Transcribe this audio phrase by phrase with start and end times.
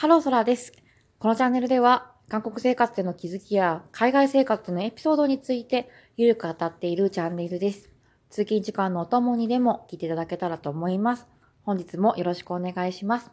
[0.00, 0.72] ハローソラです。
[1.18, 7.90] このチャンネルでは、韓国生活での気づきや海外生活のエピソードについてゆるく語っているチャンネルです。
[8.30, 11.26] 通勤時間のお供にでも聞いていただけたらと思います。
[11.64, 13.32] 本日もよろしくお願いします。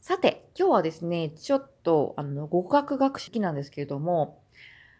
[0.00, 4.40] さて、今日はですね、ちょっと、あの、語学学式なんですけれども、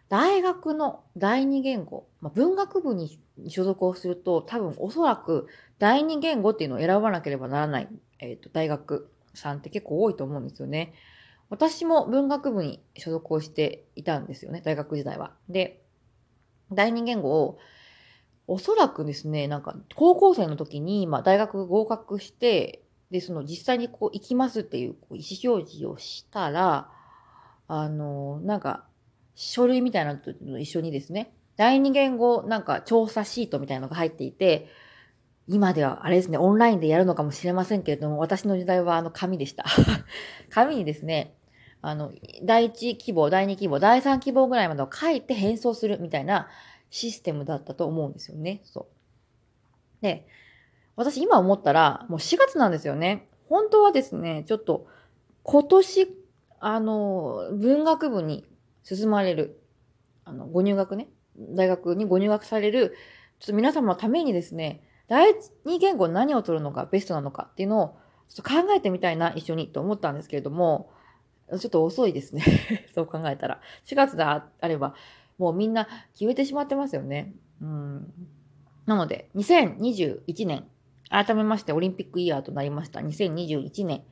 [0.09, 5.47] 大学の第二言語、まあ、文学部に所属をすると、多分おそらく
[5.79, 7.87] 第二言語っていうのを選ばなければならない、
[8.19, 10.93] えっ、ー、と、大学さんって結構多いと思うんですよね。
[11.49, 15.33] 私も文学部に所属をしていたんですよね、大学時代は。
[15.47, 15.81] で、
[16.71, 17.57] 第二言語を、
[18.47, 26.89] おそらくですね、なんか、高校生の時に、まあ、大学合格して、で、その実際にこう、行きますっていうこう意思表示をしたら、
[27.67, 28.85] あの、なんか、
[29.35, 34.67] 書類みたいなのと一緒にですね、第二言語なんか調査シートみたいなのが入っていて、
[35.47, 39.65] 今ではあれですね、オンラインでやるのかもしれませんけれども、私の時代はあの紙でした。
[40.49, 41.35] 紙にですね、
[41.81, 42.11] あの、
[42.43, 46.49] 第一希望、第二希望、第三希望ぐらいまでを書いて変装するみたいな
[46.89, 48.61] システムだったと思うんですよね。
[48.65, 50.03] そう。
[50.03, 50.27] で、
[50.97, 53.29] 私今思ったら、もう4月なんですよね。
[53.47, 54.87] 本当はですね、ちょっと
[55.43, 56.17] 今年、
[56.59, 58.45] あの、文学部に
[58.83, 59.61] 進まれる、
[60.25, 62.95] あの、ご入学ね、大学にご入学される、
[63.39, 65.33] ちょっと皆様のためにですね、第
[65.65, 67.97] 二言語何を取るのがベストなのかっていうのを
[68.29, 70.91] ちょっと考えてみたいな、一緒にと思ったんですけれども、
[71.59, 72.43] ちょっと遅いですね。
[72.93, 73.61] そう考えたら。
[73.85, 74.95] 4月であれば、
[75.37, 77.33] もうみんな決めてしまってますよね。
[77.61, 78.13] うん。
[78.85, 80.65] なので、2021年、
[81.09, 82.99] 改めましてオリンピックイヤーとなりました。
[82.99, 84.03] 2021年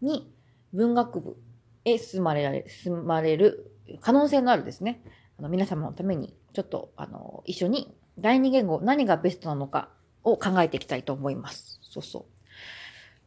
[0.00, 0.32] に
[0.72, 1.36] 文学部
[1.84, 5.02] へ進まれられ、進まれる可能性のあるですね。
[5.38, 9.90] あの皆様のために、ちょっと、あの、一緒に第二言語何がベストなのか
[10.32, 11.78] を考えていきたいと思います。
[11.82, 12.24] そうそう。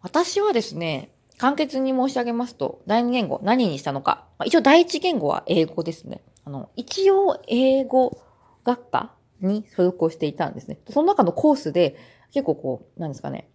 [0.02, 4.26] 私はですね、簡潔に申し上げますと、第二言語何にしたのか。
[4.38, 6.22] まあ、一応第一言語は英語ですね。
[6.46, 8.22] あの、一応英語
[8.64, 10.78] 学科に所属をしていたんですね。
[10.90, 11.98] その中のコースで、
[12.32, 13.50] 結構こう、なんですかね、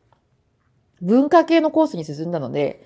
[1.01, 2.85] 文化系のコースに進んだので、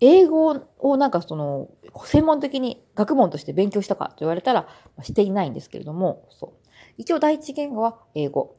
[0.00, 1.68] 英語をなんかその、
[2.04, 4.66] 専門的に学問として勉強したかと言われたら、
[5.02, 6.68] していないんですけれども、そう。
[6.98, 8.56] 一応第一言語は英語。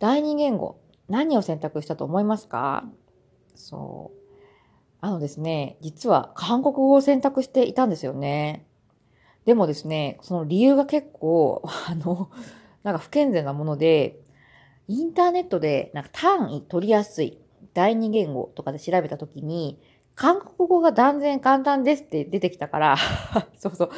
[0.00, 0.80] 第二言語、
[1.10, 2.88] 何を選択したと思いますか？
[3.54, 4.20] そう。
[5.02, 8.66] あのですね、実は韓国語を選択していたんですよね。
[9.44, 12.30] でもですね、その理由が結構、 あの、
[12.82, 14.20] なんか不健全なもので、
[14.88, 17.38] インターネットでなんか単位取りやすい
[17.74, 19.80] 第二言語とかで調べたときに、
[20.14, 22.96] 韓国語が断然簡単ですって出てきたから、
[23.56, 23.90] そうそう、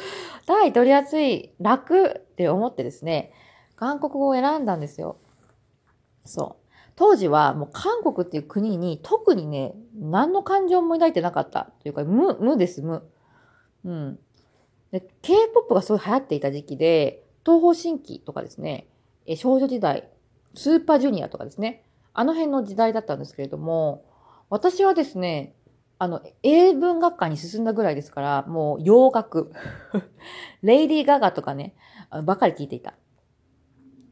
[0.47, 3.33] 単位取りやすい、楽って思ってですね、
[3.75, 5.17] 韓国語を選んだんですよ。
[6.25, 6.62] そう。
[6.95, 13.03] 当時はもう韓国っていう国に特にね、何の感情も抱いてなかったというか、無、無です、無。
[13.85, 14.19] うん。
[15.21, 18.87] K-POP がすごい流行っていた時期で、東方神起とかですね、
[19.25, 20.09] え少女時代、
[20.53, 21.83] スーパージュニアとかですね、
[22.13, 24.05] あの辺の時代だったんですけれども、
[24.49, 25.55] 私はですね、
[25.97, 29.51] あの、英文学科に進んだぐらいですから、もう洋楽、
[30.61, 31.75] レイディー・ガガとかね、
[32.23, 32.93] ばかり聞いていた。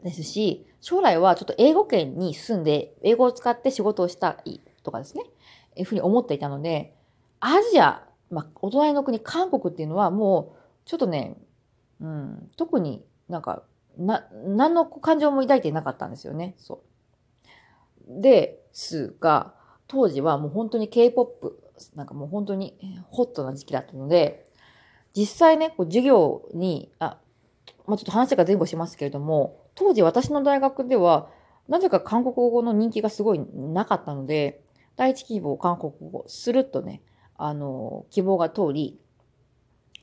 [0.04, 5.24] ですし、将来はちょっと英語圏に住んで、英語を使って仕事をしたいとかですね、
[5.76, 6.96] いうふうに思っていたので、
[7.40, 11.38] アジア、まあ、お隣の国、韓国っていうのはもう、ちょっとね、
[12.00, 13.64] うん、特になんか、
[13.98, 16.56] な、何の感情も抱いていなかったんですよね。
[16.58, 16.82] そ
[18.08, 18.22] う。
[18.22, 19.54] ですが、
[19.88, 21.62] 当時はもう本当に K-POP、
[21.96, 22.78] なんかもう本当に
[23.10, 24.48] ホットな時期だったので、
[25.14, 27.18] 実際ね、こう授業に、あ、
[27.86, 31.30] まあ、ちょっと話が前後しますけれども、当時私の大学では、
[31.68, 34.64] なぜか韓国語の人気がすごいなかったので、
[34.98, 37.02] 第一希望韓国語、するっとね、
[37.38, 39.00] あの、希望が通り、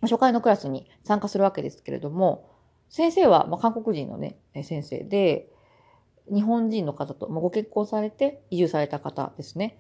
[0.03, 2.49] 初回のクラスに参加するわけですけれども、
[2.89, 5.49] 先生は、まあ、韓国人のね、先生で、
[6.33, 9.79] 日本人の方と、まあ、ご結婚されて移住された方ですね。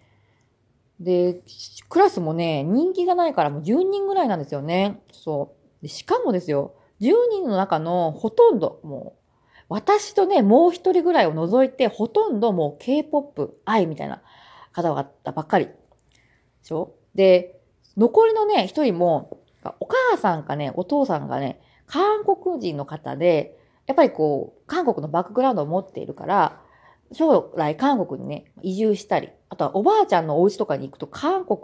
[1.00, 1.42] で、
[1.88, 5.00] クラスもね、人気がないからもう10人ぐらいなんですよね。
[5.12, 5.82] そう。
[5.82, 9.27] でしかもですよ、10人の中のほとんど、もう、
[9.68, 14.22] 私とね、もう一人ぐらいを除いて、ほとんどもう K-POP 愛みたいな
[14.72, 15.66] 方々ばっかり。
[15.66, 15.72] で
[16.62, 16.94] しょ？
[17.14, 17.60] で、
[17.96, 19.38] 残りのね、一人も、
[19.80, 26.60] お母さんかね、お父さんがね、韓国人の方で、やっぱりこう、韓国のバックグラウンドを持っているから、
[27.12, 31.60] 将来韓国にね、移住したり、あとはおばあちゃんのお家とかに行くと韓国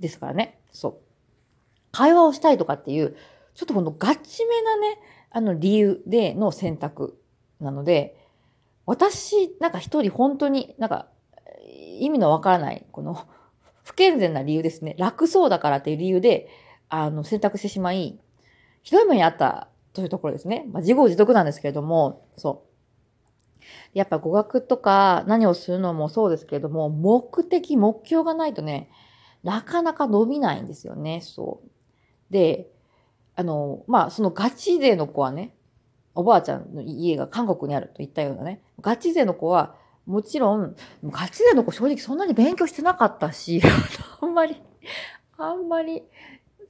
[0.00, 0.96] ですからね、そう。
[1.92, 3.16] 会話をしたいとかっていう、
[3.54, 4.98] ちょっとこのガチめなね、
[5.36, 7.20] あの理由での選択
[7.60, 8.16] なので、
[8.86, 11.08] 私、なんか一人本当になんか
[12.00, 13.26] 意味のわからない、この
[13.84, 14.94] 不健全な理由ですね。
[14.96, 16.48] 楽そうだからっていう理由で、
[16.88, 18.18] あの、選択してしまい、
[18.82, 20.64] ひどい目にあったというところですね。
[20.72, 22.64] まあ、自業自得なんですけれども、そ
[23.62, 23.68] う。
[23.92, 28.88] やっぱ語学とか何をするのもそうですけれども、目的、目標がないとね、
[29.42, 32.32] なかなか伸びないんですよね、そう。
[32.32, 32.70] で、
[33.36, 35.54] あの、まあ、そのガチ勢の子はね、
[36.14, 40.74] おばあちゃんの家が韓国にあると言ったようなね、ガチ勢の子は、もちろん、
[41.04, 43.60] ガチ勢の子正直そんなに勉強してなかったし、
[44.20, 44.60] あんまり、
[45.36, 46.02] あんまり、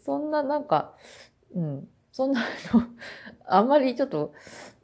[0.04, 0.94] そんななんか、
[1.54, 2.44] うん、そんな、
[3.46, 4.32] あんまりちょっと、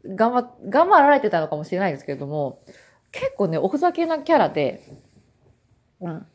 [0.06, 2.60] 頑張、頑張られてたのかもしれないですけれども、
[3.10, 4.84] 結構ね、おふざけなキャラで、
[6.00, 6.26] うん。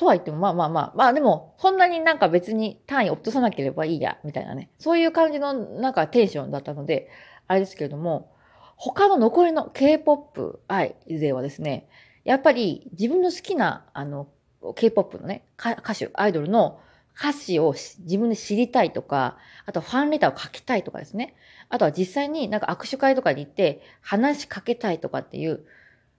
[0.00, 4.70] とは言っても、まあまあまあ、まあでも、そんなになんか別に単位落とさなければいいや、みたいなね。
[4.78, 7.10] そういう感じのなんかテンションだったので、
[7.48, 8.32] あれですけれども、
[8.76, 11.86] 他の残りの K-POP 愛勢はですね、
[12.24, 14.28] やっぱり自分の好きな、あの、
[14.74, 16.80] K-POP のね、歌手、アイドルの
[17.14, 19.36] 歌詞を自分で知りたいとか、
[19.66, 21.34] あとファンレターを書きたいとかですね。
[21.68, 25.66] あとは実際になんか握手会とかに行って話しかけたいとかっていう、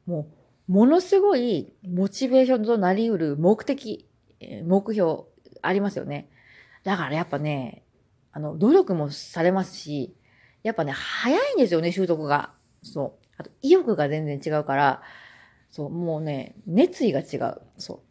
[0.06, 4.08] もう、ものすごいモチベーションとなり得る目的、
[4.66, 5.24] 目標
[5.62, 6.30] ありますよね。
[6.84, 7.84] だからやっぱね、
[8.32, 10.16] あの、努力もされますし、
[10.64, 12.54] やっぱね、早いんですよね、習得が。
[12.84, 13.26] そう。
[13.38, 15.02] あと、意欲が全然違うから、
[15.70, 17.62] そう、もうね、熱意が違う。
[17.78, 18.02] そ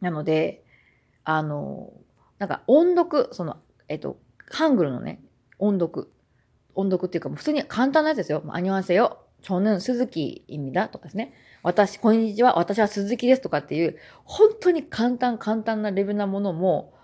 [0.00, 0.04] う。
[0.04, 0.64] なので、
[1.24, 1.92] あの、
[2.38, 4.18] なんか音読、その、えっと、
[4.50, 5.22] ハングルのね、
[5.58, 6.12] 音読。
[6.74, 8.42] 音読っていうか、普通に簡単なやつですよ。
[8.48, 9.25] アニュアンセよ。
[9.42, 11.32] チョヌン、鈴木意味だとかですね。
[11.62, 12.58] 私、こんにちは。
[12.58, 16.94] 私は鈴木ですとかっていう、本当に簡単、簡単なレベルなものも、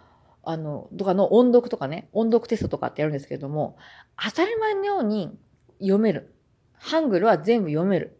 [0.45, 3.77] あの、とかの音読とかね、音読テストとかってやるんですけれども、
[4.21, 5.37] 当たり前のように
[5.81, 6.35] 読める。
[6.75, 8.19] ハングルは全部読める。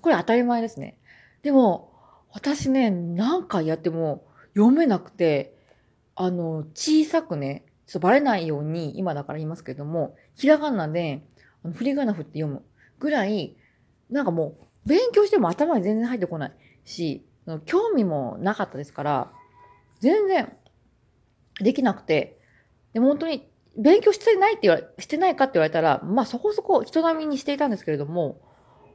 [0.00, 0.98] これ当たり前ですね。
[1.42, 1.92] でも、
[2.32, 4.24] 私ね、何回やっても、
[4.54, 5.56] 読めなくて、
[6.14, 11.22] あの、小さくね、ちょっとバレないように、今だから言いますけども、ひらがなで、
[11.74, 12.62] 振り仮名振って読む
[13.02, 13.56] ぐらい、
[14.10, 14.54] なんかも
[14.86, 16.52] う、勉強しても頭に全然入ってこない
[16.84, 17.26] し、
[17.66, 19.32] 興味もなかったですから、
[19.98, 20.52] 全然
[21.60, 22.38] できなくて、
[22.92, 28.40] でも本当に勉強してないって言われ、してないかって言われたら、まあそこそこ人並みにしていたんですけれども、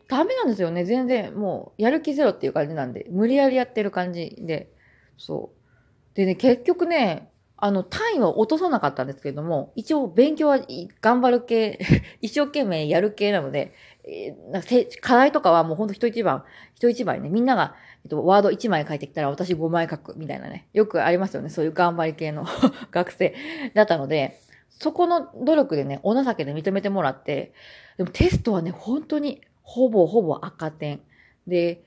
[0.07, 0.85] ダメなんですよね。
[0.85, 4.71] 全然もうやる気ゼロっていう感じなんで、無理やりやってる感じで。
[5.17, 6.15] そう。
[6.15, 10.59] でね、結局ね、あの、単位は落とさなかったんですけれども、一応勉強は
[11.01, 11.79] 頑張る系、
[12.21, 13.73] 一生懸命やる系なので、
[14.07, 16.43] えー、課題とかはもうほんと人一番、
[16.75, 17.75] 人一倍ね、みんなが、
[18.05, 22.45] えっと、ワード1枚書いてきたら私5枚書くみたいなね、よくありますよね、そういう頑張り系の
[22.91, 23.35] 学生
[23.73, 24.39] だったので、
[24.69, 27.53] そこの努力でね、お情けで認めてもらって、
[27.97, 31.01] でもテストはね、本当にほぼほぼ赤点。
[31.45, 31.83] で、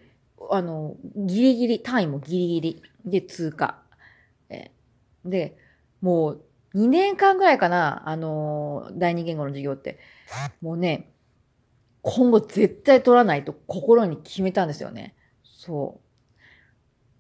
[0.51, 3.79] あの、ギリギリ、単位もギリギリで通過。
[4.49, 4.71] え
[5.25, 5.57] で、
[6.01, 6.43] もう
[6.75, 9.99] 2年間ぐらいかな、あの、第二言語の授業って。
[10.61, 11.11] もうね、
[12.03, 15.15] 今後絶対取らないと心に決めたんですよね。
[15.43, 16.01] そ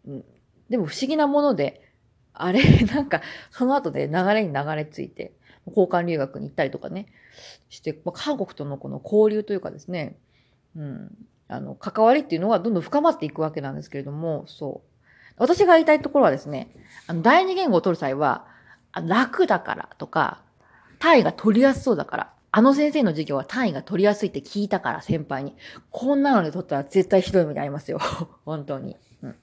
[0.06, 0.24] う。
[0.68, 1.90] でも不思議なもので、
[2.32, 5.32] あれ、 なんか、その後で流れに流れ着いて、
[5.66, 7.06] 交換留学に行ったりとかね、
[7.68, 10.16] して、まあ、韓国とのこの交流というかですね、
[10.76, 11.16] うん、
[11.48, 14.90] あの、関わりっていうのがどんどん深まっていくわけなんですけれども、そう。
[15.36, 16.70] 私が言いたいところはですね、
[17.06, 18.46] あの、第二言語を取る際は、
[18.92, 20.42] 楽だからとか、
[20.98, 25.54] 単位が取りやすそうだから、あの先生の授業は単位が取りやすいって聞いたから先輩に。
[25.90, 27.98] こんなので取ったら絶対ひどい目に遭いますよ。
[28.44, 28.96] 本当に。
[29.22, 29.36] うん。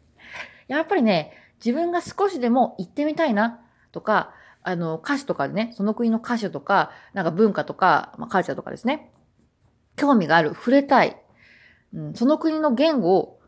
[0.68, 1.32] やっぱりね、
[1.64, 3.62] 自分が少しでも行ってみたいな
[3.92, 9.14] とか、あの、歌詞とかでね、その国の歌手とか、なんか文化とか、まあ、カルチャーとかですね。
[9.96, 11.18] 興味がある、触れたい。
[11.94, 13.40] うん、その国の言語を、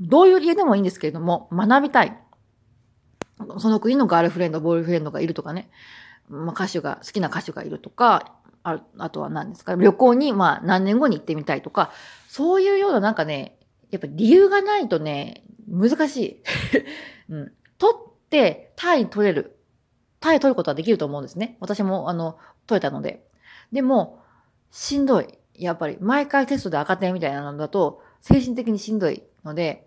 [0.00, 2.18] どういう理由でもいいんですけれども、学びたい。
[3.58, 5.70] その国のガールフレンド、ボーイフレンドがいるとかね。
[6.30, 8.32] まあ、歌手が、好きな歌手がいるとか、
[8.64, 9.74] ああとは何ですか？
[9.76, 11.92] 旅行に、まあ、何年後に行ってみたいとか、
[12.28, 13.58] そういうようななんかね、
[13.90, 16.42] やっぱ理由がないとね、難しい。
[17.32, 17.52] うん。
[17.78, 19.56] 取って、単位取れる。
[20.20, 21.56] 単位取ることはできると思うんですね。
[21.60, 23.26] 私も、あの、取れたので。
[23.72, 24.20] でも、
[24.70, 25.38] しんどい。
[25.54, 29.86] やっぱり、毎回テストで赤点みたいなのだと、精神的にしんどいので、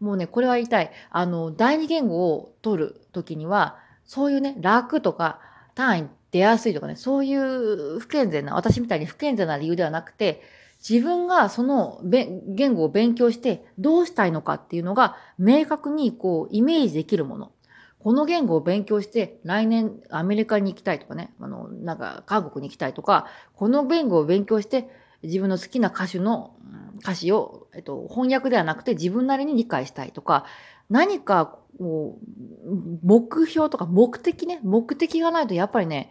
[0.00, 0.90] もうね、これは言いたい。
[1.10, 5.40] あの、第二言語を取るときには、そういうね、楽とか、
[5.74, 10.42] 単位出やすいとかね、そういう不健全な、私みたいに不健全な理由ではなくて、
[10.88, 17.52] 自分がその言語を勉強してどうしたいのかっていうのが明確にこうイメージできるもの。
[17.98, 24.88] この言語を勉強して来年アメリカに行きたいとかね、あの、なんか韓国に行きたいとか、この言語を勉強して
[25.22, 26.54] 自分の好きな歌手の
[27.00, 30.44] 歌詞を、えっと、翻訳ではなくて自分なりに理解したいとか、
[30.88, 36.10] 何か、こう、目標とか目的ね、目的がないとやっぱりね、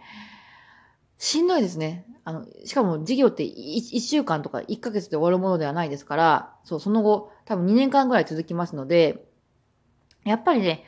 [1.18, 2.06] しんどいですね。
[2.24, 9.26] あの、しかも授業って1週間とか1ヶ月で終わるものではないですから、そう、その後、多分2年間ぐらい続きますので、
[10.26, 10.84] やっぱりね、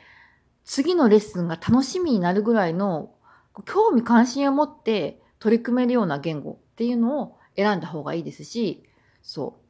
[0.64, 3.14] 次のレッスンが楽しみになるぐらいの
[3.64, 8.84] 興味関心を持って取り組めるような言語っていうのを選んだ方がいいですし、
[9.20, 9.68] そう。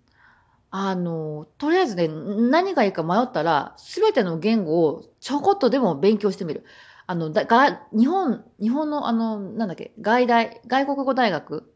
[0.71, 6.65] あの、とりあえずね、何がいいか迷ったら、すべての言語をちょこっとでも勉強してみる。
[7.07, 11.73] あの、だが日本、日本のあの、なんだっけ、外大、外国語大学、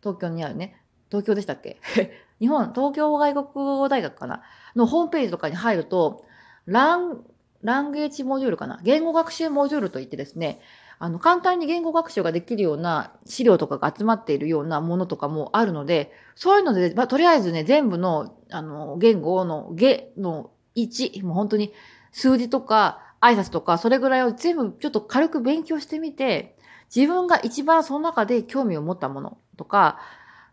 [0.00, 0.80] 東京にあるね。
[1.10, 1.80] 東京でしたっけ？
[2.38, 4.42] 日本、東京外国語大学かな？
[4.76, 6.24] のホームページとかに入ると、
[6.66, 7.24] ラン、
[7.62, 8.78] ランゲージモジュールかな？
[8.84, 10.60] 言語学習モジュールといってですね、
[10.98, 21.72] あの、簡単に言語学習ができるような資料とかが集まっているようなものとかもあるので、そういうので、まあ、とりあえずね、全部の、あの、言語の、ゲの1、もう本当に
[22.12, 26.56] 数字とか挨拶とか、それぐらいを全部ちょっと軽く勉強してみて、
[26.94, 29.98] 自分が一番その中で興味を持ったものとか、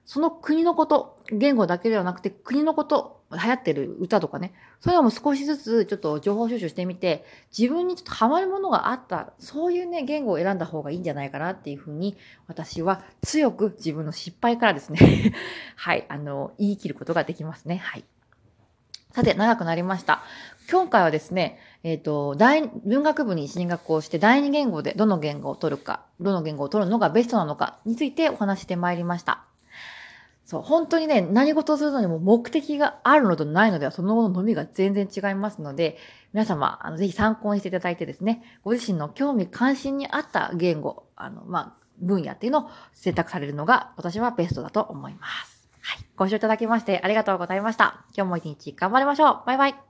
[0.06, 12.18] その国のこと、言語だけではなくて国のこと、流行ってる歌とかね、そういうのも少しずつちょっと情報収集してみて、自分にちょっとハマるものがあった、そういうね、言語を選んだ方がいいんじゃないかなっていうふうに、
[12.48, 15.34] 私は強く自分の失敗からですね
[15.76, 17.78] はい、あの、言い切ることができますね。
[17.78, 18.04] はい。
[19.12, 20.24] さて、長くなりました。
[20.72, 29.49] 今回はですね、えっ、ー、と、大、文学部に進学をして第二言語でどの言語を取るか、どの言語を取るのがベストなのかについてお話してまいりました。
[30.50, 36.00] そう、本当にね、何事をするのにも目的があるのとないのでは、その後の伸びが全然違いますので、
[36.34, 45.70] 皆様、あの、ぜひ参考にしていただいてですね、ご自身の興味関心に合った言語、あの、まあ、分野っていうのを選択されるのが、私はベストだと思います。
[45.84, 46.06] はい。
[46.16, 48.04] ご視聴いただきましてありがとうございました。
[48.18, 49.44] 今日も一日頑張りましょう。
[49.46, 49.89] バイバイ。